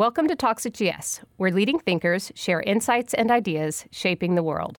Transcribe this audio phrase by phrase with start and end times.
[0.00, 4.74] Welcome to Talks at GS, where leading thinkers share insights and ideas shaping the world.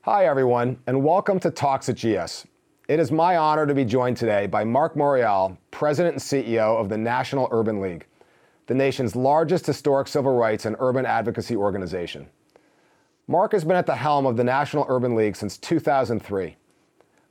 [0.00, 2.44] Hi, everyone, and welcome to Talks at GS.
[2.88, 6.88] It is my honor to be joined today by Marc Morial, President and CEO of
[6.88, 8.04] the National Urban League,
[8.66, 12.26] the nation's largest historic civil rights and urban advocacy organization.
[13.30, 16.56] Marc has been at the helm of the National Urban League since 2003.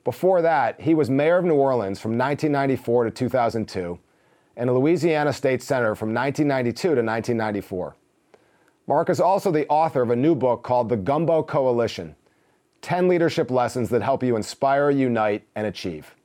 [0.05, 3.99] Before that, he was mayor of New Orleans from 1994 to 2002
[4.55, 7.97] and a Louisiana state senator from 1992 to 1994.
[8.87, 12.15] Marc is also the author of a new book called The Gumbo Coalition
[12.81, 16.15] 10 leadership lessons that help you inspire, unite, and achieve.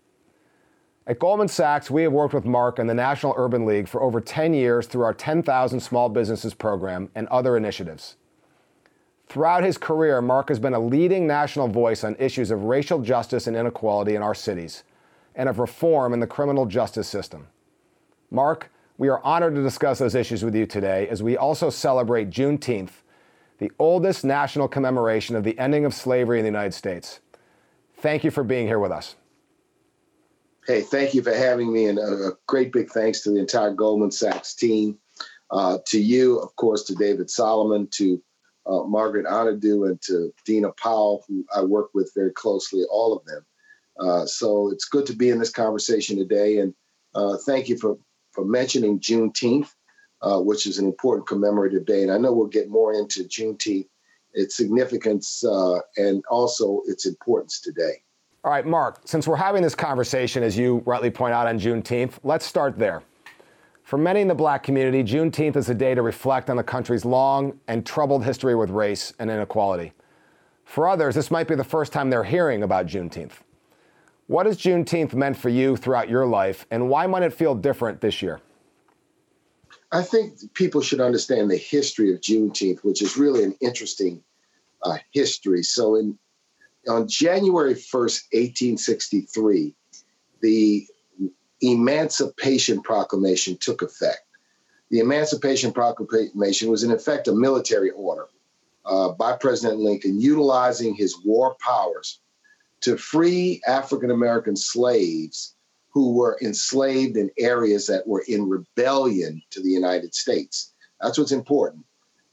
[1.09, 4.21] At Goldman Sachs, we have worked with Marc and the National Urban League for over
[4.21, 8.15] 10 years through our 10,000 Small Businesses program and other initiatives.
[9.27, 13.47] Throughout his career, Marc has been a leading national voice on issues of racial justice
[13.47, 14.85] and inequality in our cities
[15.35, 17.49] and of reform in the criminal justice system.
[18.31, 22.31] Marc, we are honored to discuss those issues with you today as we also celebrate
[22.31, 23.03] Juneteenth,
[23.59, 27.21] the oldest national commemoration of the ending of slavery in the United States.
[27.97, 29.17] Thank you for being here with us.
[30.67, 34.11] Hey, thank you for having me, and a great big thanks to the entire Goldman
[34.11, 34.99] Sachs team,
[35.51, 38.23] uh, to you, of course, to David Solomon, to
[38.67, 43.25] uh, Margaret Anadu and to Dina Powell, who I work with very closely, all of
[43.25, 43.45] them.
[43.99, 46.59] Uh, so it's good to be in this conversation today.
[46.59, 46.75] And
[47.15, 47.97] uh, thank you for,
[48.33, 49.71] for mentioning Juneteenth,
[50.23, 52.03] uh, which is an important commemorative day.
[52.03, 53.89] And I know we'll get more into Juneteenth,
[54.33, 58.03] its significance, uh, and also its importance today.
[58.43, 62.19] All right, Marc, since we're having this conversation, as you rightly point out on Juneteenth,
[62.25, 63.03] let's start there.
[63.85, 67.05] For many in the black community, Juneteenth is a day to reflect on the country's
[67.05, 69.93] long and troubled history with race and inequality.
[70.65, 73.33] For others, this might be the first time they're hearing about Juneteenth.
[74.27, 78.01] What has Juneteenth meant for you throughout your life, and why might it feel different
[78.01, 78.41] this year?
[79.93, 84.25] I think people should understand the history of Juneteenth, which is really an interesting
[84.83, 85.63] uh, history.
[85.63, 86.19] So, in
[86.89, 89.75] on January 1st, 1863,
[90.41, 90.87] the
[91.73, 94.23] Emancipation Proclamation took effect.
[94.91, 98.29] The Emancipation Proclamation was, in effect, a military order
[98.85, 102.21] uh, by President Lincoln utilizing his war powers
[102.83, 105.55] to free African American slaves
[105.91, 110.73] who were enslaved in areas that were in rebellion to the United States.
[111.01, 111.85] That's what's important.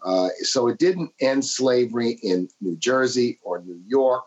[0.03, 4.25] Uh, so it didn't end slavery in New Jersey or New York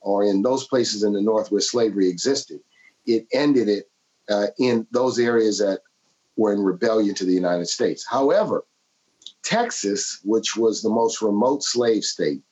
[0.00, 2.60] or in those places in the North where slavery existed.
[3.06, 3.90] It ended it
[4.28, 5.80] uh, in those areas that
[6.36, 8.04] were in rebellion to the United States.
[8.08, 8.64] However,
[9.42, 12.42] Texas, which was the most remote slave state,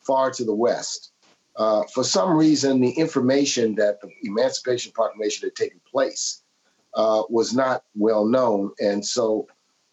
[0.00, 1.12] far to the west,
[1.56, 6.42] uh, for some reason, the information that the Emancipation Proclamation had taken place
[6.94, 8.72] uh, was not well known.
[8.80, 9.46] And so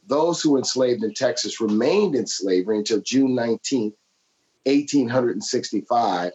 [0.07, 3.93] those who enslaved in Texas remained in slavery until June 19,
[4.65, 6.31] 1865,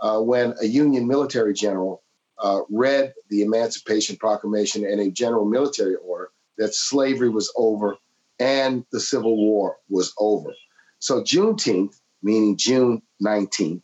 [0.00, 2.02] uh, when a Union military general
[2.40, 7.96] uh, read the Emancipation Proclamation and a general military order that slavery was over
[8.38, 10.52] and the Civil War was over.
[10.98, 13.82] So Juneteenth, meaning June 19th,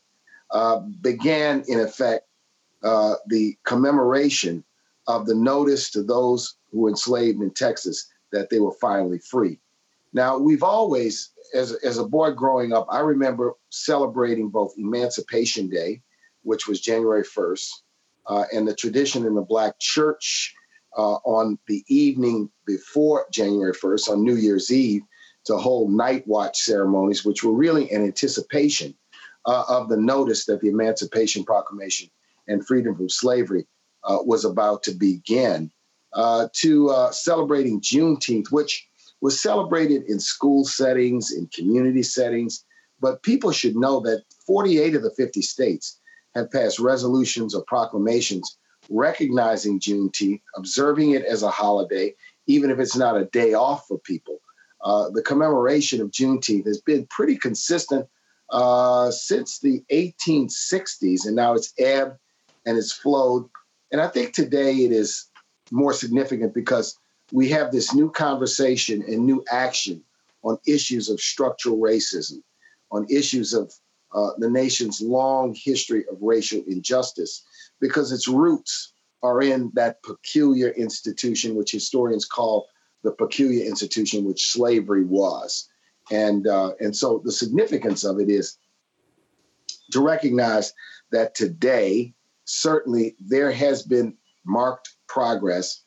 [0.50, 2.26] uh, began in effect
[2.82, 4.64] uh, the commemoration
[5.06, 9.58] of the notice to those who were enslaved in Texas that they were finally free.
[10.12, 16.02] Now, we've always, as, as a boy growing up, I remember celebrating both Emancipation Day,
[16.42, 17.68] which was January 1st,
[18.28, 20.54] uh, and the tradition in the Black church
[20.96, 25.02] uh, on the evening before January 1st, on New Year's Eve,
[25.44, 28.94] to hold night watch ceremonies, which were really an anticipation
[29.46, 32.10] uh, of the notice that the Emancipation Proclamation
[32.48, 33.66] and freedom from slavery
[34.04, 35.70] uh, was about to begin,
[36.14, 38.88] uh, to uh, celebrating Juneteenth, which
[39.20, 42.64] was celebrated in school settings, in community settings.
[43.00, 46.00] But people should know that 48 of the 50 states
[46.36, 52.14] have passed resolutions or proclamations recognizing Juneteenth, observing it as a holiday,
[52.46, 54.38] even if it's not a day off for people.
[54.82, 58.06] Uh, the commemoration of Juneteenth has been pretty consistent
[58.50, 62.16] uh, since the 1860s, and now it's ebbed
[62.64, 63.48] and it's flowed.
[63.90, 65.28] And I think today it is
[65.72, 66.96] more significant because
[67.32, 70.04] we have this new conversation and new action
[70.44, 72.42] on issues of structural racism,
[72.92, 73.72] on issues of
[74.16, 77.44] uh, the nation's long history of racial injustice
[77.80, 82.66] because its roots are in that peculiar institution, which historians call
[83.04, 85.68] the peculiar institution which slavery was.
[86.10, 88.56] And, uh, and so the significance of it is
[89.92, 90.72] to recognize
[91.12, 92.14] that today,
[92.44, 94.16] certainly there has been
[94.46, 95.82] marked progress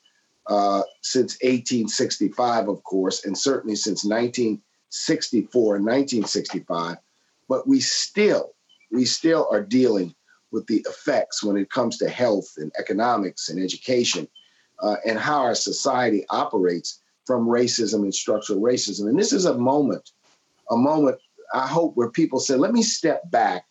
[0.45, 6.97] uh, since 1865, of course, and certainly since 1964 and 1965.
[7.49, 8.53] But we still,
[8.91, 10.15] we still are dealing
[10.51, 14.27] with the effects when it comes to health and economics and education
[14.81, 19.09] uh, and how our society operates from racism and structural racism.
[19.09, 20.11] And this is a moment,
[20.71, 21.17] a moment,
[21.53, 23.65] I hope, where people say, let me step back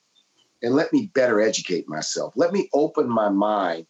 [0.63, 2.33] and let me better educate myself.
[2.37, 3.87] Let me open my mind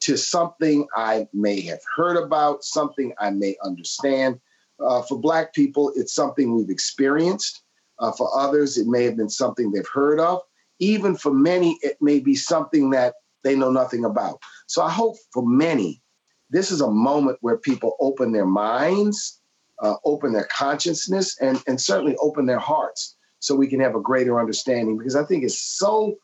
[0.00, 4.40] to something I may have heard about, something I may understand.
[4.78, 7.62] Uh, for Black people, it's something we've experienced.
[7.98, 10.40] Uh, for others, it may have been something they've heard of.
[10.78, 14.40] Even for many, it may be something that they know nothing about.
[14.66, 16.02] So I hope for many,
[16.50, 19.40] this is a moment where people open their minds,
[19.82, 24.00] uh, open their consciousness, and, and certainly open their hearts so we can have a
[24.00, 26.16] greater understanding because I think it's so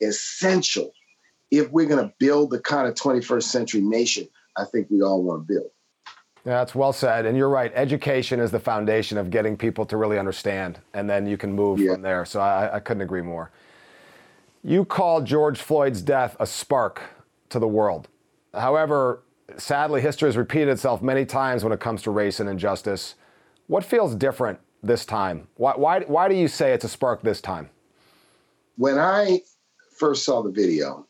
[0.00, 0.92] essential
[1.50, 5.22] if we're going to build the kind of 21st century nation I think we all
[5.22, 5.70] want to build.
[6.44, 7.26] Yeah, that's well said.
[7.26, 7.70] And you're right.
[7.74, 11.78] Education is the foundation of getting people to really understand, and then you can move
[11.78, 11.92] yeah.
[11.92, 12.24] from there.
[12.24, 13.50] So I, I couldn't agree more.
[14.62, 17.02] You called George Floyd's death a spark
[17.50, 18.08] to the world.
[18.54, 19.22] However,
[19.56, 23.14] sadly, history has repeated itself many times when it comes to race and injustice.
[23.66, 25.46] What feels different this time?
[25.56, 27.70] Why, why, why do you say it's a spark this time?
[28.76, 29.40] When I
[29.98, 31.06] first saw the video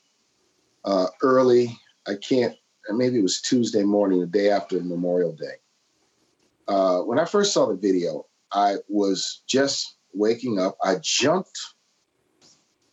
[0.85, 2.57] uh, early, I can't,
[2.99, 5.57] maybe it was Tuesday morning, the day after Memorial Day.
[6.69, 10.77] Uh, when I first saw the video, I was just waking up.
[10.83, 11.59] I jumped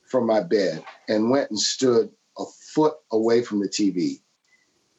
[0.07, 4.21] from my bed and went and stood a foot away from the TV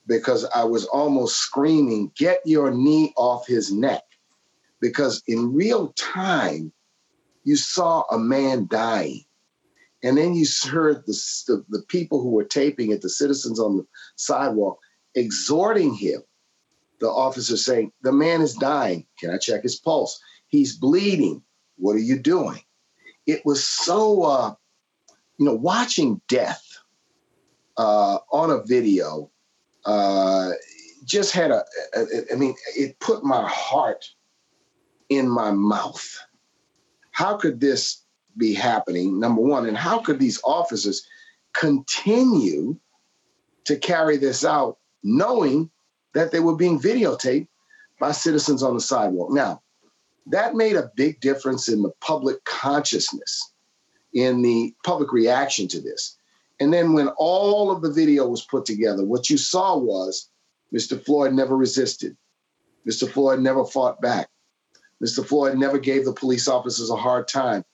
[0.06, 4.02] because I was almost screaming, Get your knee off his neck.
[4.80, 6.72] Because in real time,
[7.44, 9.24] you saw a man dying.
[10.02, 11.12] And then you heard the,
[11.48, 14.78] the, the, people who were taping it, the citizens on the sidewalk,
[15.18, 16.22] exhorting him.
[17.00, 19.06] The officer saying, The man is dying.
[19.18, 20.20] Can I check his pulse?
[20.48, 21.42] He's bleeding.
[21.76, 22.60] What are you doing?
[23.26, 24.54] It was so, uh,
[25.38, 26.64] you know, watching death
[27.76, 29.30] uh, on a video
[29.84, 30.50] uh,
[31.04, 31.64] just had a,
[32.32, 34.04] I mean, it put my heart
[35.08, 36.18] in my mouth.
[37.12, 38.02] How could this
[38.36, 39.20] be happening?
[39.20, 41.06] Number one, and how could these officers
[41.54, 42.78] continue
[43.64, 45.70] to carry this out knowing
[46.14, 47.48] that they were being videotaped
[48.00, 49.30] by citizens on the sidewalk?
[49.30, 49.62] Now,
[50.26, 53.52] that made a big difference in the public consciousness,
[54.12, 56.16] in the public reaction to this.
[56.60, 60.28] And then when all of the video was put together, what you saw was
[60.74, 61.02] Mr.
[61.02, 62.16] Floyd never resisted.
[62.86, 63.08] Mr.
[63.08, 64.28] Floyd never fought back.
[65.02, 65.24] Mr.
[65.24, 67.64] Floyd never gave the police officers a hard time.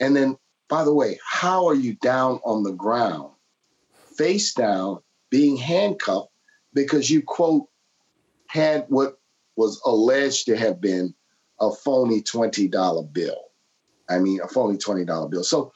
[0.00, 0.36] And then,
[0.68, 3.30] by the way, how are you down on the ground,
[4.16, 4.98] face down,
[5.30, 6.31] being handcuffed
[6.74, 7.68] because you, quote,
[8.48, 9.18] had what
[9.56, 11.14] was alleged to have been
[11.60, 13.42] a phony $20 bill?
[14.08, 15.44] I mean, a phony $20 bill.
[15.44, 15.72] So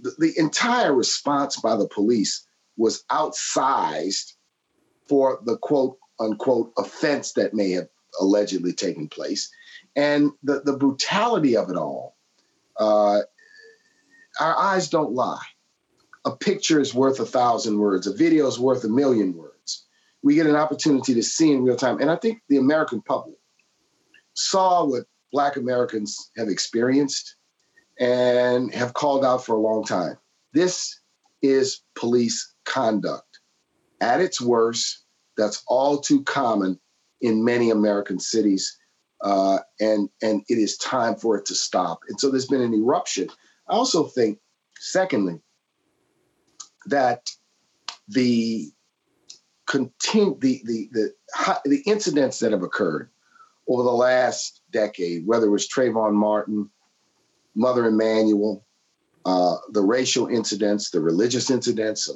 [0.00, 2.46] the, the entire response by the police
[2.76, 4.34] was outsized
[5.08, 7.88] for the quote unquote offense that may have
[8.20, 9.50] allegedly taken place.
[9.96, 12.16] And the, the brutality of it all,
[12.78, 13.20] uh,
[14.40, 15.44] our eyes don't lie.
[16.24, 19.47] A picture is worth a thousand words, a video is worth a million words.
[20.22, 22.00] We get an opportunity to see in real time.
[22.00, 23.36] And I think the American public
[24.34, 27.36] saw what Black Americans have experienced
[28.00, 30.16] and have called out for a long time.
[30.52, 31.00] This
[31.42, 33.40] is police conduct.
[34.00, 35.04] At its worst,
[35.36, 36.78] that's all too common
[37.20, 38.76] in many American cities.
[39.20, 42.00] Uh, and, and it is time for it to stop.
[42.08, 43.28] And so there's been an eruption.
[43.68, 44.38] I also think,
[44.78, 45.40] secondly,
[46.86, 47.28] that
[48.06, 48.70] the
[49.68, 53.10] continue the, the the the incidents that have occurred
[53.68, 56.70] over the last decade, whether it was Trayvon Martin,
[57.54, 58.64] Mother Emanuel,
[59.26, 62.10] uh, the racial incidents, the religious incidents,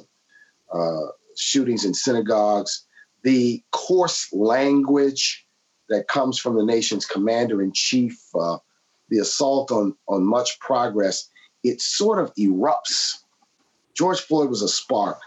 [0.73, 1.07] uh,
[1.37, 2.85] shootings in synagogues,
[3.21, 5.45] the coarse language
[5.89, 8.57] that comes from the nation's commander in chief, uh,
[9.09, 11.29] the assault on, on much progress,
[11.63, 13.19] it sort of erupts.
[13.93, 15.19] George Floyd was a spark.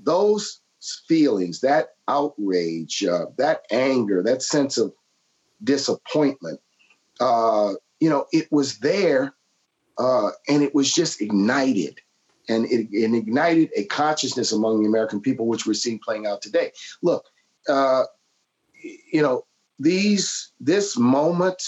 [0.00, 0.60] Those
[1.06, 4.92] feelings, that outrage, uh, that anger, that sense of
[5.62, 6.60] disappointment,
[7.20, 9.34] uh, you know, it was there
[9.98, 12.00] uh, and it was just ignited.
[12.48, 16.40] And it, it, ignited a consciousness among the American people, which we're seeing playing out
[16.40, 16.72] today.
[17.02, 17.26] Look,
[17.68, 18.04] uh,
[18.82, 19.44] you know,
[19.78, 21.62] these this moment,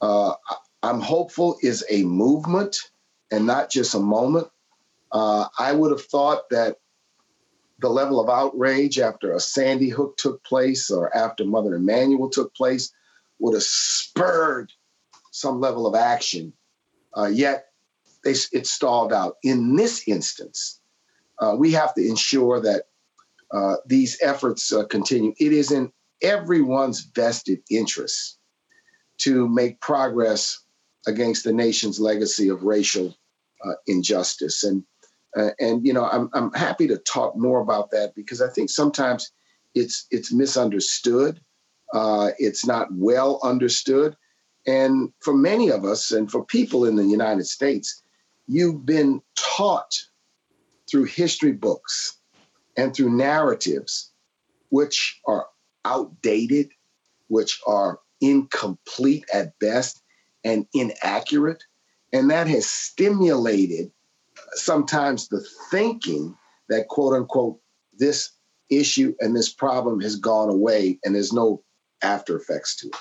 [0.00, 0.34] uh,
[0.82, 2.76] I'm hopeful is a movement
[3.30, 4.48] and not just a moment.
[5.12, 6.78] Uh, I would have thought that
[7.84, 12.54] the level of outrage after a Sandy Hook took place or after Mother Emanuel took
[12.54, 12.90] place
[13.38, 14.72] would have spurred
[15.32, 16.54] some level of action.
[17.14, 17.66] Uh, yet
[18.24, 19.36] they, it stalled out.
[19.42, 20.80] In this instance,
[21.38, 22.84] uh, we have to ensure that
[23.50, 25.34] uh, these efforts uh, continue.
[25.38, 28.38] It is in everyone's vested interest
[29.18, 30.58] to make progress
[31.06, 33.14] against the nation's legacy of racial
[33.62, 34.64] uh, injustice.
[34.64, 34.84] And
[35.36, 38.70] uh, and you know, I'm I'm happy to talk more about that because I think
[38.70, 39.32] sometimes
[39.74, 41.40] it's it's misunderstood.
[41.92, 44.16] Uh, it's not well understood,
[44.66, 48.02] and for many of us, and for people in the United States,
[48.46, 49.92] you've been taught
[50.90, 52.18] through history books
[52.76, 54.10] and through narratives,
[54.70, 55.46] which are
[55.84, 56.70] outdated,
[57.28, 60.00] which are incomplete at best,
[60.44, 61.62] and inaccurate.
[62.12, 63.90] And that has stimulated
[64.54, 66.36] sometimes the thinking
[66.68, 67.58] that, quote unquote,
[67.96, 68.32] this
[68.70, 71.62] issue and this problem has gone away and there's no
[72.02, 72.96] after effects to it.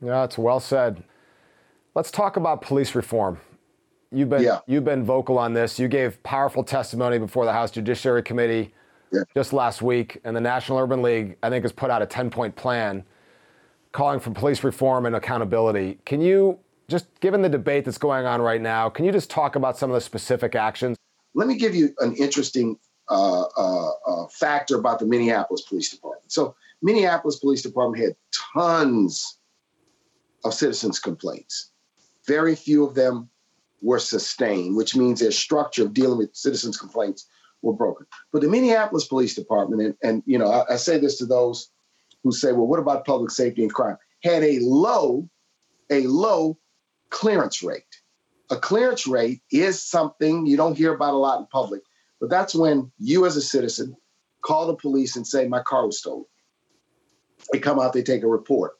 [0.00, 1.02] Yeah, it's well said.
[1.94, 3.40] Let's talk about police reform.
[4.10, 4.60] You've been yeah.
[4.66, 5.78] you've been vocal on this.
[5.78, 8.72] You gave powerful testimony before the House Judiciary Committee
[9.12, 9.22] yeah.
[9.34, 12.56] just last week, and the National Urban League, I think, has put out a 10-point
[12.56, 13.04] plan
[13.92, 15.98] calling for police reform and accountability.
[16.04, 19.56] Can you just given the debate that's going on right now, can you just talk
[19.56, 20.96] about some of the specific actions?
[21.34, 22.78] Let me give you an interesting
[23.10, 26.32] uh, uh, uh, factor about the Minneapolis Police Department.
[26.32, 28.16] So, Minneapolis Police Department had
[28.54, 29.38] tons
[30.44, 31.70] of citizens' complaints.
[32.26, 33.28] Very few of them
[33.82, 37.26] were sustained, which means their structure of dealing with citizens' complaints
[37.62, 38.06] were broken.
[38.32, 41.70] But the Minneapolis Police Department, and, and you know, I, I say this to those
[42.22, 43.96] who say, well, what about public safety and crime?
[44.22, 45.28] Had a low,
[45.90, 46.58] a low
[47.10, 47.82] clearance rate.
[48.50, 51.82] A clearance rate is something you don't hear about a lot in public,
[52.20, 53.96] but that's when you as a citizen
[54.42, 56.24] call the police and say, my car was stolen.
[57.52, 58.72] They come out, they take a report.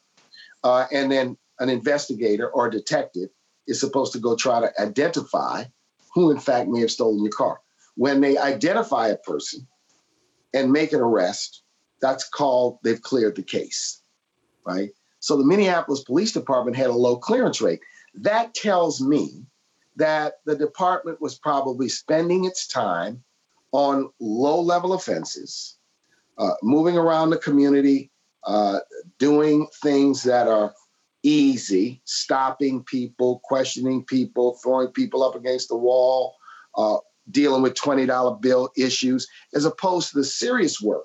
[0.64, 3.28] Uh, and then an investigator or detective
[3.66, 5.64] is supposed to go try to identify
[6.14, 7.60] who, in fact, may have stolen your car.
[7.96, 9.66] When they identify a person
[10.54, 11.62] and make an arrest,
[12.00, 14.00] that's called they've cleared the case,
[14.64, 14.90] right?
[15.20, 17.80] So the Minneapolis Police Department had a low clearance rate.
[18.14, 19.44] That tells me
[19.96, 23.22] that the department was probably spending its time
[23.72, 25.76] on low level offenses,
[26.38, 28.10] uh, moving around the community,
[28.44, 28.78] uh,
[29.18, 30.72] doing things that are
[31.22, 36.36] easy, stopping people, questioning people, throwing people up against the wall,
[36.76, 36.96] uh,
[37.30, 41.04] dealing with $20 bill issues, as opposed to the serious work.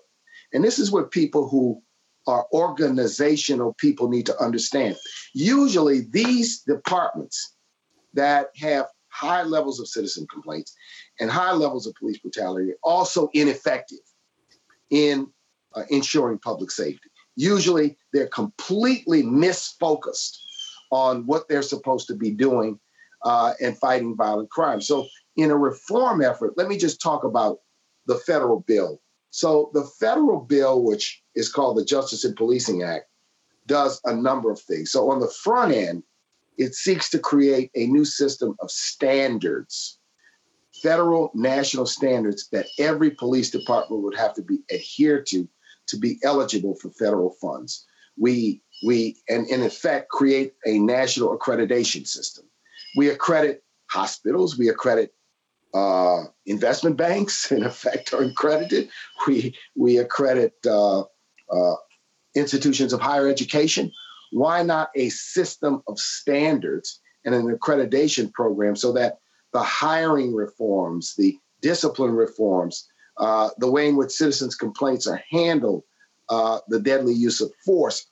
[0.53, 1.81] And this is what people who
[2.27, 4.95] are organizational people need to understand.
[5.33, 7.55] Usually, these departments
[8.13, 10.75] that have high levels of citizen complaints
[11.19, 13.99] and high levels of police brutality are also ineffective
[14.89, 15.27] in
[15.75, 17.09] uh, ensuring public safety.
[17.35, 20.37] Usually, they're completely misfocused
[20.91, 22.79] on what they're supposed to be doing
[23.23, 24.81] uh, and fighting violent crime.
[24.81, 27.57] So, in a reform effort, let me just talk about
[28.05, 28.99] the federal bill
[29.33, 33.05] so the federal bill, which is called the Justice and Policing Act,
[33.65, 34.91] does a number of things.
[34.91, 36.03] So on the front end,
[36.57, 39.97] it seeks to create a new system of standards,
[40.81, 45.47] federal national standards that every police department would have to be adhered to
[45.85, 47.85] to be eligible for federal funds.
[48.17, 52.45] We we and, and in effect create a national accreditation system.
[52.95, 55.13] We accredit hospitals, we accredit
[55.73, 58.89] uh, investment banks, in effect, are accredited.
[59.27, 61.03] We we accredit uh,
[61.53, 61.75] uh,
[62.35, 63.91] institutions of higher education.
[64.31, 69.19] Why not a system of standards and an accreditation program so that
[69.53, 75.83] the hiring reforms, the discipline reforms, uh, the way in which citizens' complaints are handled,
[76.29, 78.07] uh, the deadly use of force,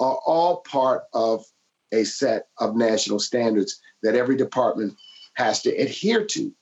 [0.00, 1.44] are all part of
[1.92, 4.94] a set of national standards that every department
[5.34, 6.52] has to adhere to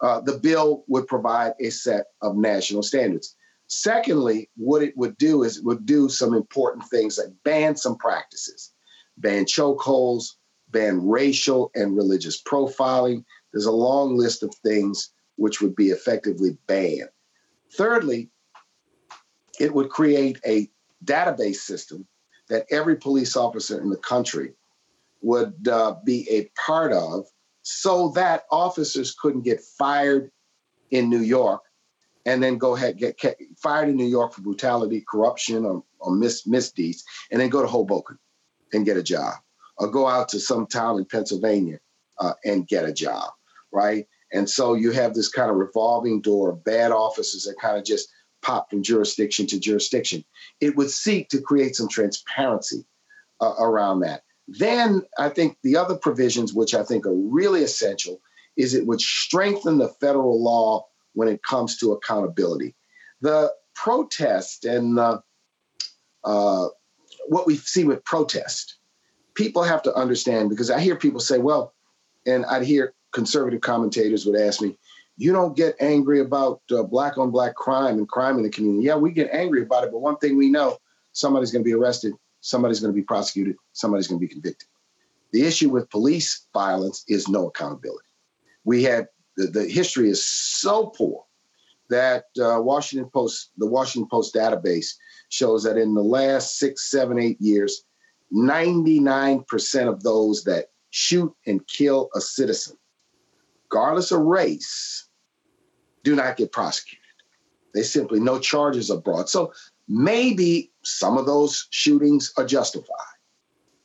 [0.00, 3.36] uh, the bill would provide a set of national standards.
[3.74, 7.96] Secondly, what it would do is it would do some important things like ban some
[7.96, 8.72] practices,
[9.16, 10.36] ban chokeholds,
[10.70, 13.24] ban racial and religious profiling.
[13.52, 17.08] There's a long list of things which would be effectively banned.
[17.72, 18.30] Thirdly,
[19.58, 20.70] it would create a
[21.04, 22.06] database system
[22.48, 24.52] that every police officer in the country
[25.20, 27.26] would uh, be a part of
[27.62, 30.30] so that officers couldn't get fired
[30.92, 31.62] in New York
[32.26, 33.20] and then go ahead get,
[33.56, 37.68] fired in New York for brutality, corruption, or, or mis, misdeeds, and then go to
[37.68, 38.18] Hoboken
[38.72, 39.34] and get a job,
[39.76, 41.78] or go out to some town in Pennsylvania
[42.18, 43.30] uh, and get a job,
[43.72, 44.06] right?
[44.32, 47.84] And so you have this kind of revolving door of bad officers that kind of
[47.84, 48.08] just
[48.42, 50.24] pop from jurisdiction to jurisdiction.
[50.60, 52.84] It would seek to create some transparency
[53.40, 54.22] uh, around that.
[54.48, 58.20] Then I think the other provisions, which I think are really essential,
[58.56, 62.74] is it would strengthen the federal law when it comes to accountability.
[63.20, 65.20] The protest and uh,
[66.24, 66.68] uh,
[67.26, 68.76] what we see with protest,
[69.34, 71.74] people have to understand because I hear people say, well,
[72.26, 74.76] and I'd hear conservative commentators would ask me,
[75.16, 78.86] you don't get angry about uh, black on black crime and crime in the community.
[78.86, 80.78] Yeah, we get angry about it, but one thing we know
[81.12, 84.68] somebody's going to be arrested, somebody's going to be prosecuted, somebody's going to be convicted.
[85.32, 88.06] The issue with police violence is no accountability.
[88.64, 91.24] We had the, the history is so poor
[91.90, 94.94] that uh, Washington Post, the Washington Post database
[95.28, 97.84] shows that in the last six, seven, eight years,
[98.32, 102.76] 99% of those that shoot and kill a citizen
[103.74, 105.08] regardless of race,
[106.04, 107.00] do not get prosecuted.
[107.74, 109.28] They simply, no charges are brought.
[109.28, 109.52] So
[109.88, 112.94] maybe some of those shootings are justified.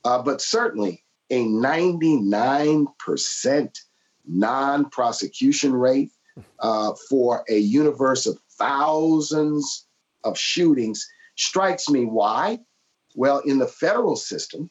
[0.06, 3.80] Uh, but certainly a 99%
[4.30, 6.12] non prosecution rate
[6.60, 9.88] uh, for a universe of thousands
[10.24, 12.06] of shootings strikes me.
[12.06, 12.60] Why?
[13.16, 14.70] Well, in the federal system,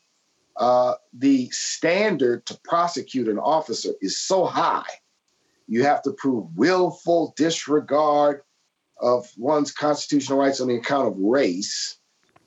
[0.57, 4.85] uh, the standard to prosecute an officer is so high
[5.69, 8.41] you have to prove willful disregard
[8.99, 11.99] of one's constitutional rights on the account of race.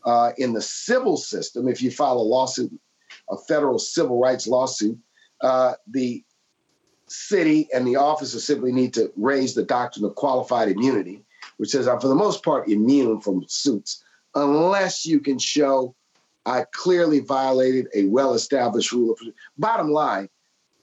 [0.04, 2.72] Uh, in the civil system, if you file a lawsuit,
[3.30, 4.98] a federal civil rights lawsuit,
[5.42, 6.24] uh, the
[7.12, 11.24] city and the officer simply need to raise the doctrine of qualified immunity,
[11.58, 14.04] which says I'm for the most part immune from suits
[14.36, 15.96] unless you can show
[16.46, 19.20] I clearly violated a well established rule of.
[19.58, 20.30] Bottom line,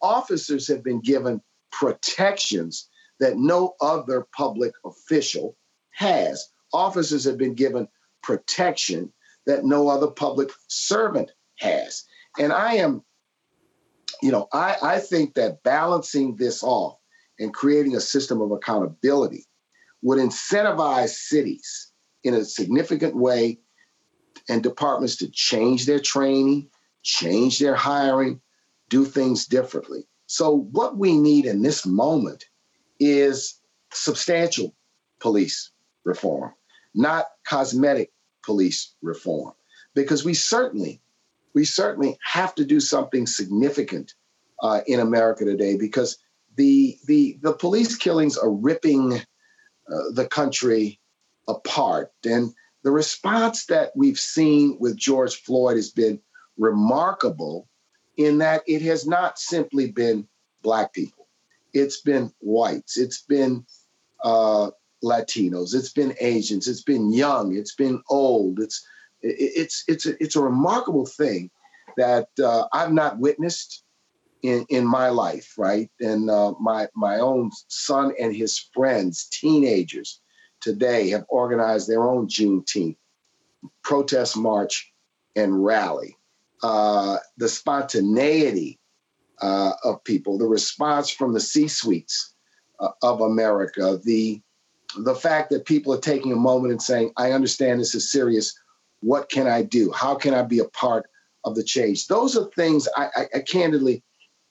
[0.00, 1.40] officers have been given
[1.72, 2.88] protections
[3.20, 5.56] that no other public official
[5.90, 6.48] has.
[6.72, 7.88] Officers have been given
[8.22, 9.12] protection
[9.46, 12.04] that no other public servant has.
[12.38, 13.02] And I am,
[14.22, 16.98] you know, I, I think that balancing this off
[17.38, 19.46] and creating a system of accountability
[20.02, 21.92] would incentivize cities
[22.24, 23.58] in a significant way
[24.48, 26.68] and departments to change their training,
[27.02, 28.40] change their hiring,
[28.88, 30.06] do things differently.
[30.26, 32.44] So, what we need in this moment
[33.00, 33.60] is
[33.92, 34.74] substantial
[35.20, 35.70] police
[36.04, 36.52] reform,
[36.94, 38.12] not cosmetic
[38.44, 39.54] police reform,
[39.94, 41.00] because we certainly,
[41.54, 44.14] we certainly have to do something significant
[44.62, 46.18] uh, in America today because
[46.56, 51.00] the the the police killings are ripping uh, the country
[51.46, 56.20] apart, and the response that we've seen with George Floyd has been
[56.56, 57.68] remarkable
[58.16, 60.26] in that it has not simply been
[60.62, 61.28] black people.
[61.72, 62.98] It's been whites.
[62.98, 63.64] It's been
[64.24, 64.70] uh,
[65.02, 65.74] Latinos.
[65.74, 66.66] It's been Asians.
[66.66, 67.56] It's been young.
[67.56, 68.58] It's been old.
[68.58, 68.84] It's
[69.22, 71.50] it's it's a, it's a remarkable thing
[71.96, 73.84] that uh, I've not witnessed
[74.42, 75.90] in in my life, right?
[76.00, 80.20] And uh, my my own son and his friends, teenagers,
[80.60, 82.96] today have organized their own Juneteenth
[83.82, 84.92] protest march
[85.34, 86.16] and rally
[86.62, 88.78] uh, the spontaneity
[89.40, 92.34] uh, of people, the response from the C suites
[92.80, 94.42] uh, of America, the
[95.00, 98.58] the fact that people are taking a moment and saying, "I understand this is serious.
[99.00, 99.92] What can I do?
[99.92, 101.06] How can I be a part
[101.44, 104.02] of the change?" Those are things I, I, I candidly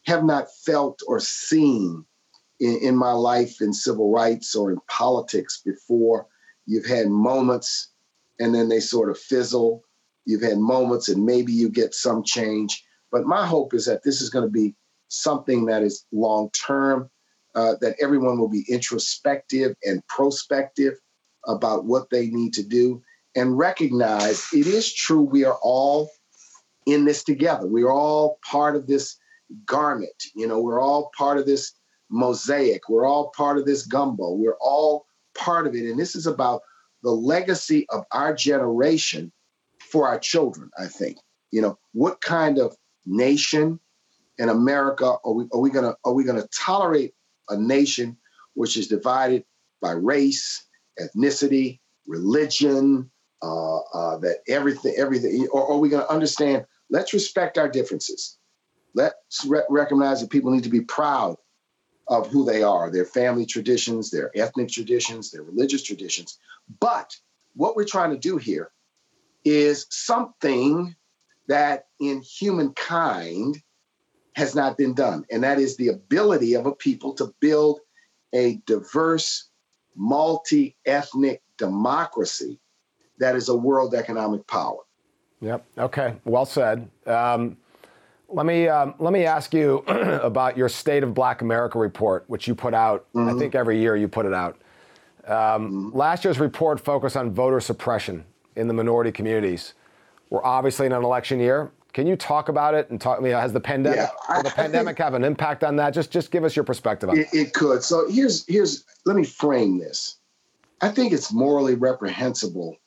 [0.06, 2.06] have not felt or seen
[2.60, 6.28] in, in my life in civil rights or in politics before.
[6.66, 7.90] You've had moments,
[8.40, 9.84] and then they sort of fizzle
[10.28, 12.84] You've had moments and maybe you get some change.
[13.14, 14.76] But my hope is that this is going to be
[15.08, 17.10] something that is long term,
[17.56, 20.96] uh, that everyone will be introspective and prospective
[21.46, 23.02] about what they need to do
[23.38, 26.10] and recognize it is true we are all
[26.88, 27.68] in this together.
[27.68, 29.16] We are all part of this
[29.64, 30.24] garment.
[30.36, 31.74] You know, we're all part of this
[32.10, 32.90] mosaic.
[32.90, 34.34] We're all part of this gumbo.
[34.34, 35.06] We're all
[35.38, 35.88] part of it.
[35.88, 36.62] And this is about
[37.04, 39.32] the legacy of our generation
[39.92, 41.18] for our children, I think.
[41.52, 43.80] You know, what kind of nation
[44.40, 47.14] in America are we are we gonna are we gonna tolerate
[47.50, 48.18] a nation
[48.56, 49.46] which is divided
[49.80, 50.66] by race,
[51.00, 56.66] ethnicity, religion, uh, uh, that everything, everything, or are we going to understand?
[56.90, 58.38] Let's respect our differences.
[58.94, 61.38] Let's re- recognize that people need to be proud
[62.08, 66.38] of who they are, their family traditions, their ethnic traditions, their religious traditions.
[66.80, 67.16] But
[67.56, 68.72] what we're trying to do here
[69.44, 70.96] is something
[71.48, 73.62] that in humankind
[74.36, 75.26] has not been done.
[75.32, 77.80] And that is the ability of a people to build
[78.34, 79.50] a diverse,
[79.96, 82.60] multi ethnic democracy
[83.20, 84.80] that is a world economic power.
[85.42, 85.66] Yep.
[85.78, 86.16] Okay.
[86.26, 86.90] Well said.
[87.06, 87.58] Um,
[88.30, 92.48] let me um, let me ask you about your State of Black America report, which
[92.48, 93.06] you put out.
[93.14, 93.36] Mm-hmm.
[93.36, 94.60] I think every year you put it out.
[95.26, 95.98] Um, mm-hmm.
[95.98, 98.26] Last year's report focused on voter suppression
[98.56, 99.74] in the minority communities.
[100.30, 101.72] We're obviously in an election year.
[101.94, 103.18] Can you talk about it and talk?
[103.18, 105.92] I mean, has the pandemic yeah, I, the pandemic have an impact on that?
[105.92, 107.28] Just just give us your perspective on it.
[107.32, 107.82] It could.
[107.84, 110.18] So here's here's let me frame this.
[110.82, 112.78] I think it's morally reprehensible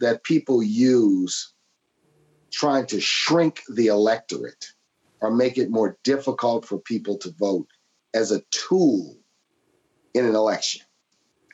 [0.00, 1.52] that people use
[2.50, 4.72] trying to shrink the electorate
[5.20, 7.68] or make it more difficult for people to vote
[8.14, 9.16] as a tool
[10.14, 10.82] in an election,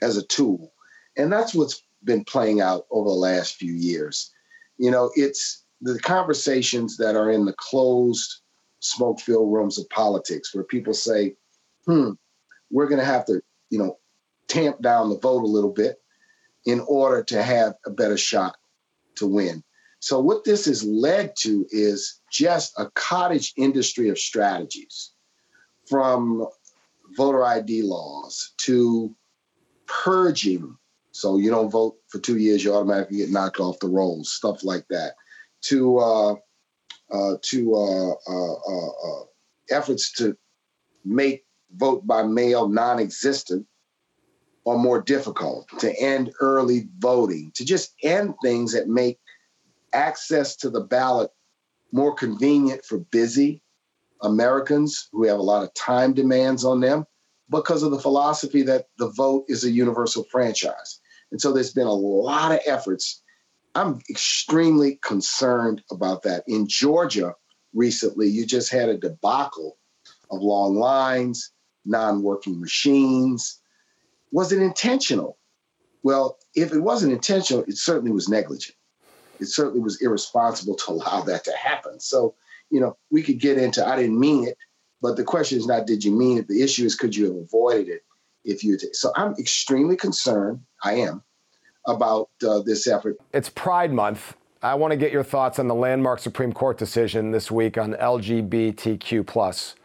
[0.00, 0.72] as a tool.
[1.16, 4.32] And that's what's been playing out over the last few years.
[4.78, 8.40] You know, it's the conversations that are in the closed,
[8.80, 11.34] smoke filled rooms of politics where people say,
[11.84, 12.12] hmm,
[12.70, 13.98] we're going to have to, you know,
[14.48, 16.00] tamp down the vote a little bit
[16.66, 18.56] in order to have a better shot
[19.14, 19.62] to win.
[20.00, 25.12] So, what this has led to is just a cottage industry of strategies
[25.88, 26.46] from
[27.16, 29.14] voter ID laws to
[29.86, 30.76] purging.
[31.12, 34.62] So, you don't vote for two years, you automatically get knocked off the rolls, stuff
[34.62, 35.14] like that,
[35.62, 36.34] to, uh,
[37.10, 39.24] uh, to uh, uh, uh, uh
[39.70, 40.36] efforts to
[41.04, 41.44] make
[41.76, 43.66] vote by mail non existent
[44.66, 49.20] or more difficult, to end early voting, to just end things that make
[49.92, 51.30] access to the ballot
[51.92, 53.62] more convenient for busy
[54.22, 57.04] Americans who have a lot of time demands on them
[57.48, 60.98] because of the philosophy that the vote is a universal franchise.
[61.30, 63.22] And so there's been a lot of efforts.
[63.76, 66.42] I'm extremely concerned about that.
[66.48, 67.34] In Georgia
[67.72, 69.78] recently, you just had a debacle
[70.28, 71.52] of long lines,
[71.84, 73.60] non working machines.
[74.32, 75.38] Was it intentional?
[76.02, 78.76] Well, if it wasn't intentional, it certainly was negligent
[79.40, 82.00] it certainly was irresponsible to allow that to happen.
[82.00, 82.34] So,
[82.70, 84.56] you know, we could get into I didn't mean it,
[85.00, 86.48] but the question is not did you mean it?
[86.48, 88.04] The issue is could you have avoided it
[88.44, 90.60] if you t- so I'm extremely concerned.
[90.82, 91.22] I am
[91.86, 93.16] about uh, this effort.
[93.32, 94.36] It's Pride Month.
[94.62, 97.94] I want to get your thoughts on the landmark Supreme Court decision this week on
[97.94, 99.76] LGBTQ plus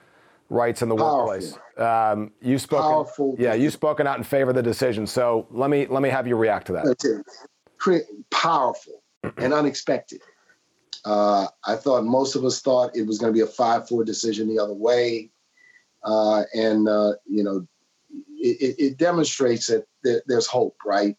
[0.52, 1.28] rights in the Powerful.
[1.28, 1.58] workplace.
[1.78, 3.36] Um, you spoken, Powerful.
[3.40, 5.08] yeah, you've spoken out in favor of the decision.
[5.08, 8.04] So let me let me have you react to that.
[8.30, 9.02] Powerful
[9.38, 10.22] and unexpected.
[11.04, 14.04] Uh, I thought most of us thought it was going to be a 5 4
[14.04, 15.32] decision the other way.
[16.04, 17.66] Uh, and, uh, you know,
[18.38, 21.16] it, it demonstrates that there, there's hope, right?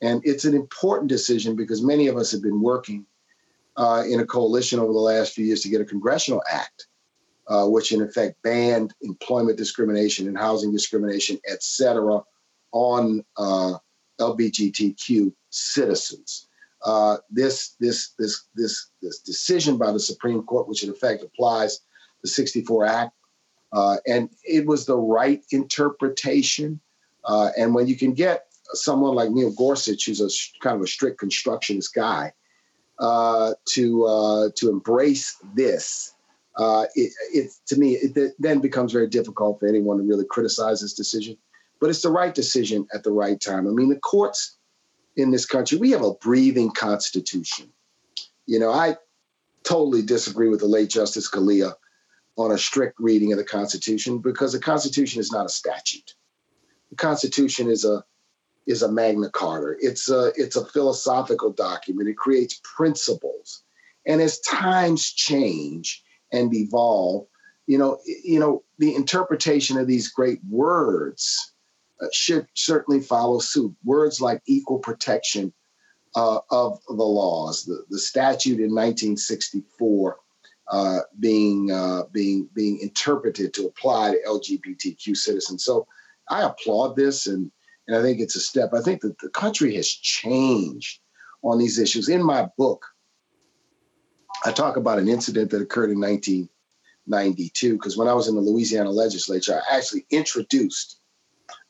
[0.00, 3.06] And it's an important decision because many of us have been working
[3.76, 6.86] uh, in a coalition over the last few years to get a congressional act,
[7.48, 12.20] uh, which in effect banned employment discrimination and housing discrimination, et cetera,
[12.72, 13.74] on uh,
[14.20, 16.48] LGBTQ citizens
[16.86, 21.80] uh, this this this this this decision by the Supreme Court, which in effect applies
[22.22, 23.12] the 64 Act,
[23.72, 26.80] uh, and it was the right interpretation.
[27.24, 30.30] Uh, and when you can get someone like Neil Gorsuch, who's a
[30.62, 32.32] kind of a strict constructionist guy,
[33.00, 36.14] uh, to uh, to embrace this,
[36.56, 40.80] uh, it, it, to me it then becomes very difficult for anyone to really criticize
[40.80, 41.36] this decision.
[41.80, 43.66] But it's the right decision at the right time.
[43.66, 44.56] I mean, the courts
[45.16, 47.70] in this country, we have a breathing constitution.
[48.46, 48.96] You know, I
[49.64, 51.74] totally disagree with the late Justice Scalia
[52.38, 56.14] on a strict reading of the Constitution because the Constitution is not a statute.
[56.90, 58.04] The Constitution is a
[58.66, 59.76] is a Magna Carta.
[59.80, 62.08] It's a it's a philosophical document.
[62.08, 63.62] It creates principles,
[64.06, 67.26] and as times change and evolve,
[67.66, 71.52] you know, you know, the interpretation of these great words
[72.00, 73.74] uh, should certainly follow suit.
[73.84, 75.52] Words like equal protection
[76.14, 80.18] uh, of the laws, the, the statute in 1964
[80.68, 85.64] uh, being uh, being being interpreted to apply to LGBTQ citizens.
[85.64, 85.86] So
[86.28, 87.50] I applaud this, and
[87.86, 88.70] and I think it's a step.
[88.74, 91.00] I think that the country has changed
[91.42, 92.08] on these issues.
[92.08, 92.84] In my book,
[94.44, 98.40] I talk about an incident that occurred in 1992 because when I was in the
[98.40, 101.00] Louisiana legislature, I actually introduced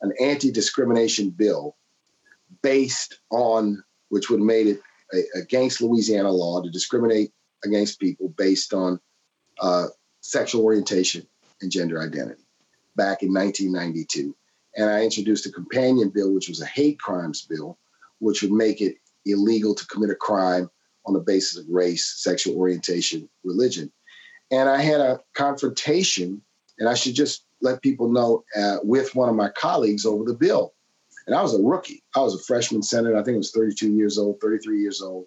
[0.01, 1.75] an anti-discrimination bill
[2.61, 4.81] based on which would have made it
[5.13, 7.31] a, against Louisiana law to discriminate
[7.63, 8.99] against people based on
[9.59, 9.87] uh,
[10.21, 11.25] sexual orientation
[11.61, 12.43] and gender identity
[12.95, 14.35] back in 1992.
[14.75, 17.77] And I introduced a companion bill, which was a hate crimes bill,
[18.19, 20.69] which would make it illegal to commit a crime
[21.07, 23.91] on the basis of race, sexual orientation, religion.
[24.51, 26.41] And I had a confrontation,
[26.77, 30.33] and I should just let people know uh, with one of my colleagues over the
[30.33, 30.73] bill.
[31.25, 32.03] And I was a rookie.
[32.15, 33.17] I was a freshman senator.
[33.17, 35.25] I think I was 32 years old, 33 years old.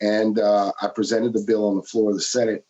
[0.00, 2.66] And uh, I presented the bill on the floor of the Senate.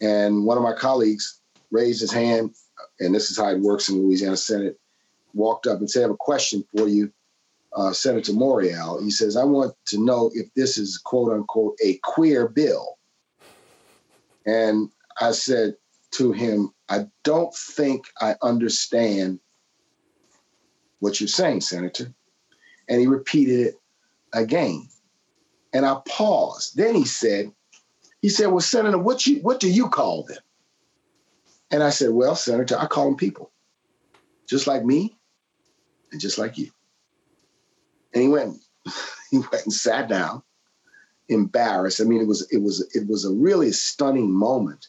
[0.00, 2.54] And one of my colleagues raised his hand,
[2.98, 4.78] and this is how it works in the Louisiana Senate,
[5.34, 7.12] walked up and said, I have a question for you,
[7.76, 9.02] uh, Senator Morial.
[9.02, 12.98] He says, I want to know if this is quote unquote a queer bill.
[14.46, 15.74] And I said
[16.12, 19.38] to him, I don't think I understand
[20.98, 22.12] what you're saying, Senator.
[22.88, 23.74] And he repeated it
[24.32, 24.88] again.
[25.72, 26.76] And I paused.
[26.76, 27.52] Then he said,
[28.22, 30.38] he said, Well, Senator, what you what do you call them?
[31.70, 33.52] And I said, Well, Senator, I call them people.
[34.48, 35.16] Just like me
[36.10, 36.70] and just like you.
[38.30, 38.58] Went,
[39.30, 40.42] he went and sat down,
[41.28, 42.00] embarrassed.
[42.00, 44.88] I mean, it was it was it was a really stunning moment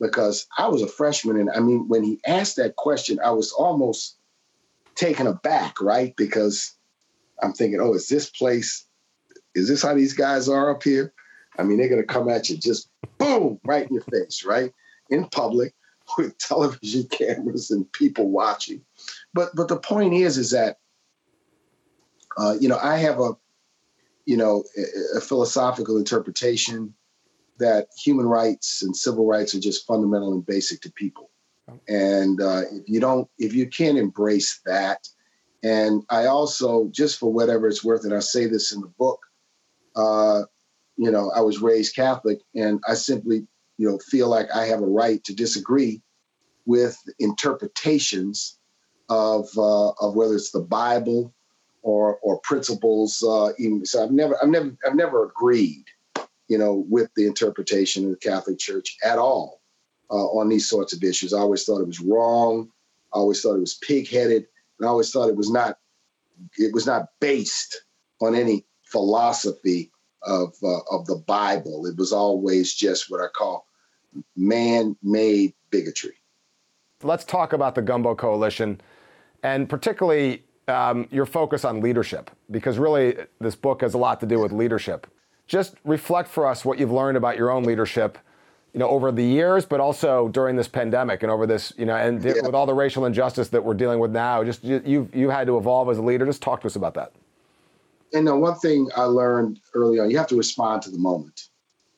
[0.00, 1.38] because I was a freshman.
[1.38, 4.16] And I mean, when he asked that question, I was almost
[4.94, 6.14] taken aback, right?
[6.16, 6.74] Because
[7.42, 8.86] I'm thinking, oh, is this place,
[9.54, 11.12] is this how these guys are up here?
[11.58, 14.72] I mean, they're to come at you just boom, right in your face, right?
[15.10, 15.74] In public
[16.18, 18.82] with television cameras and people watching.
[19.34, 20.78] But but the point is, is that
[22.38, 23.32] uh, you know, I have a
[24.24, 26.94] you know a, a philosophical interpretation
[27.58, 31.30] that human rights and civil rights are just fundamental and basic to people.
[31.88, 35.06] And uh, if you don't, if you can't embrace that,
[35.62, 39.20] and I also, just for whatever it's worth, and I say this in the book,
[39.96, 40.42] uh,
[40.96, 43.46] you know, I was raised Catholic, and I simply,
[43.76, 46.00] you know, feel like I have a right to disagree
[46.64, 48.58] with interpretations
[49.08, 51.34] of uh, of whether it's the Bible
[51.88, 53.10] or or principles.
[53.22, 55.84] Uh, even, so I've never, I've never, I've never agreed
[56.48, 59.60] you know, with the interpretation of the Catholic Church at all
[60.10, 61.32] uh, on these sorts of issues.
[61.32, 62.70] I always thought it was wrong.
[63.12, 64.46] I always thought it was pig-headed,
[64.78, 65.78] and I always thought it was not
[66.56, 67.82] it was not based
[68.20, 69.90] on any philosophy
[70.22, 71.86] of uh, of the Bible.
[71.86, 73.66] It was always just what I call
[74.36, 76.14] man-made bigotry.
[77.02, 78.80] Let's talk about the Gumbo Coalition,
[79.42, 84.26] and particularly um, your focus on leadership, because really this book has a lot to
[84.26, 85.06] do with leadership.
[85.46, 88.18] Just reflect for us what you've learned about your own leadership
[88.74, 91.96] you know over the years but also during this pandemic and over this you know
[91.96, 92.34] and yeah.
[92.42, 95.56] with all the racial injustice that we're dealing with now just you you had to
[95.56, 96.26] evolve as a leader.
[96.26, 97.12] Just talk to us about that.
[98.12, 101.48] And now one thing i learned early on you have to respond to the moment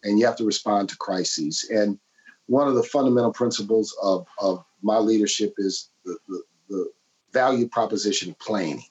[0.04, 1.68] and you have to respond to crises.
[1.70, 1.98] And
[2.46, 6.90] one of the fundamental principles of, of my leadership is the, the, the
[7.32, 8.84] value proposition planning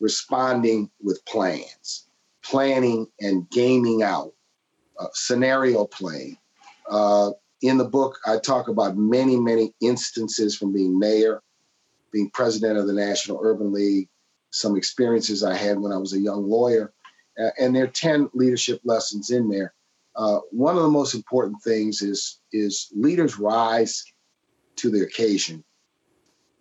[0.00, 2.06] responding with plans
[2.42, 4.32] planning and gaming out,
[4.98, 6.36] uh, scenario playing.
[6.90, 7.30] Uh,
[7.62, 11.42] in the book, I talk about many, many instances from being mayor,
[12.12, 14.08] being president of the National Urban League,
[14.50, 16.92] some experiences I had when I was a young lawyer.
[17.38, 19.74] Uh, and there are 10 leadership lessons in there.
[20.16, 24.04] Uh, one of the most important things is, is leaders rise
[24.76, 25.62] to the occasion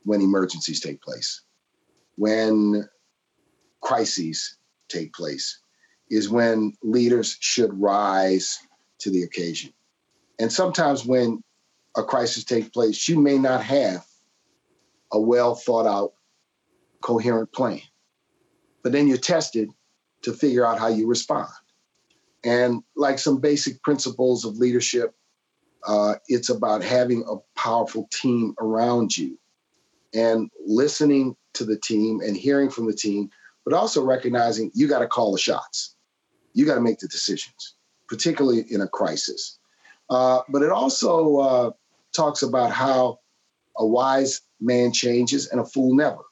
[0.10, 1.41] when emergencies take place,
[2.15, 2.89] when
[3.80, 5.62] crises take place
[6.10, 8.58] is when leaders should rise
[8.98, 9.72] to the occasion.
[10.39, 11.43] And sometimes when
[11.95, 14.04] a crisis takes place, you may not have
[15.12, 16.13] a well thought out,
[17.02, 17.82] coherent plan.
[18.82, 19.69] But then you're tested
[20.24, 21.50] to figure out how you respond.
[22.43, 25.13] And like some basic principles of leadership,
[25.86, 29.38] uh, it's about having a powerful team around you
[30.13, 33.30] and listening to the team and hearing from the team,
[33.65, 35.95] but also recognizing you got to call the shots
[36.54, 37.76] you got to make the decisions,
[38.08, 39.60] particularly in a crisis.
[40.10, 41.72] Uh, but it also uh,
[42.15, 43.19] talks about how
[43.78, 46.24] a wise man changes and a fool never.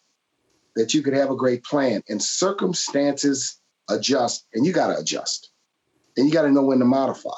[0.76, 3.60] That you could have a great plan and circumstances
[3.90, 5.50] adjust, and you got to adjust.
[6.16, 7.30] And you got to know when to modify.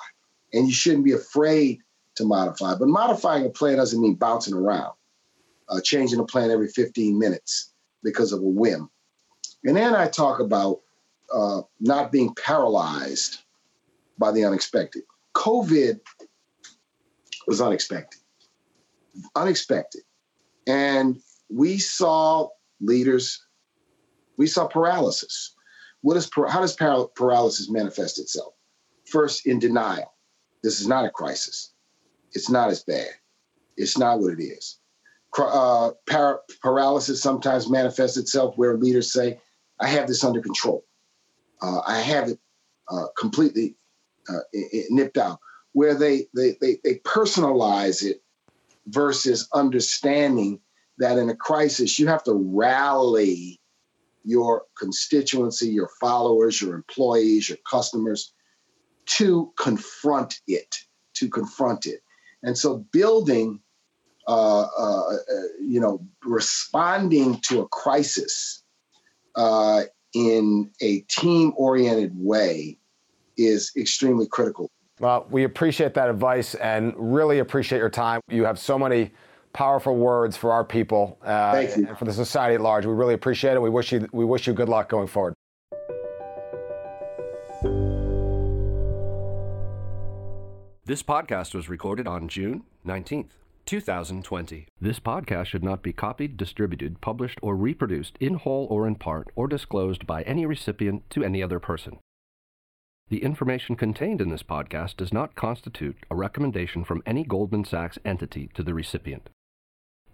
[0.52, 1.80] And you shouldn't be afraid
[2.16, 2.76] to modify.
[2.76, 4.94] But modifying a plan doesn't mean bouncing around,
[5.70, 8.90] uh, changing a plan every 15 minutes because of a whim.
[9.64, 10.80] And then I talk about
[11.34, 13.40] uh, not being paralyzed
[14.18, 15.04] by the unexpected.
[15.36, 16.00] COVID
[17.48, 18.20] was unexpected,
[19.36, 20.02] unexpected.
[20.68, 23.44] And we saw leaders,
[24.38, 25.56] we saw paralysis.
[26.02, 28.54] What is, how does paralysis manifest itself?
[29.06, 30.14] First, in denial.
[30.64, 31.74] This is not a crisis.
[32.34, 33.10] It's not as bad.
[33.78, 34.80] It's not what it is.
[35.38, 39.40] Uh, par- paralysis sometimes manifests itself where leaders say,
[39.80, 40.84] I have this under control
[41.62, 42.40] uh, I have it
[42.90, 43.76] uh, completely
[44.28, 44.40] uh,
[44.90, 45.40] nipped out,
[45.74, 48.22] where they, they, they, they personalize it
[48.88, 50.60] versus understanding
[50.98, 53.60] that in a crisis, you have to rally
[54.24, 58.34] your constituency, your followers, your employees, your customers
[59.06, 60.76] to confront it,
[61.16, 62.02] to confront it.
[62.44, 63.62] And so building,
[64.30, 65.16] uh, uh, uh
[65.60, 68.64] you know, responding to a crisis
[69.36, 69.82] uh,
[70.14, 72.78] in a team oriented way
[73.38, 74.70] is extremely critical.
[75.00, 78.22] Well, we appreciate that advice and really appreciate your time.
[78.30, 79.12] You have so many
[79.54, 82.86] powerful words for our people uh, and for the society at large.
[82.86, 83.62] We really appreciate it.
[83.62, 85.34] We wish you we wish you good luck going forward.
[90.86, 93.39] This podcast was recorded on June 19th.
[93.70, 94.66] 2020.
[94.82, 99.28] This podcast should not be copied, distributed, published, or reproduced in whole or in part,
[99.36, 102.00] or disclosed by any recipient to any other person.
[103.10, 108.00] The information contained in this podcast does not constitute a recommendation from any Goldman Sachs
[108.04, 109.30] entity to the recipient.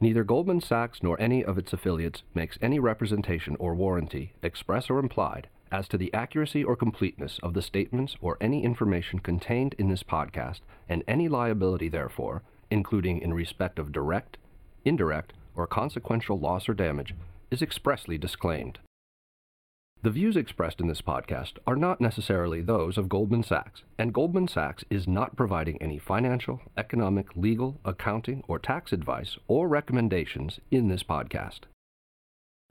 [0.02, 5.00] Neither Goldman Sachs nor any of its affiliates makes any representation or warranty, express or
[5.00, 9.88] implied, as to the accuracy or completeness of the statements or any information contained in
[9.88, 14.38] this podcast, and any liability therefore, including in respect of direct,
[14.84, 17.14] indirect, or consequential loss or damage,
[17.52, 18.80] is expressly disclaimed.
[20.02, 24.48] The views expressed in this podcast are not necessarily those of Goldman Sachs, and Goldman
[24.48, 30.90] Sachs is not providing any financial, economic, legal, accounting, or tax advice or recommendations in
[30.90, 31.62] this podcast.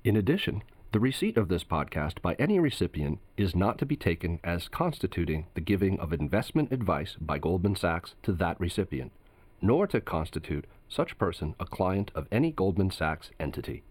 [0.05, 4.39] In addition, the receipt of this podcast by any recipient is not to be taken
[4.45, 9.11] as constituting the giving of investment advice by Goldman Sachs to that recipient,
[9.64, 13.83] nor to constitute such person a client of any Goldman Sachs entity.